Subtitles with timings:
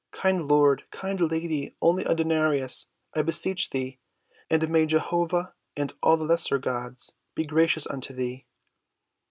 [0.09, 3.99] Kind lord, kind lady, only a denarius, I beseech thee,
[4.49, 8.47] and may Jehovah and all lesser gods be gracious unto thee!"